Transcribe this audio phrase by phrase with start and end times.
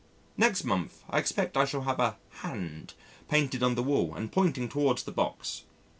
[0.35, 2.95] Next month, I expect I shall have a "hand"
[3.29, 5.65] painted on the wall and pointing towards the box.